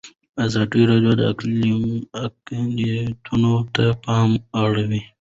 ازادي 0.45 0.81
راډیو 0.91 1.13
د 1.19 1.21
اقلیتونه 1.31 3.51
ته 3.75 3.85
پام 4.03 4.29
اړولی. 4.63 5.01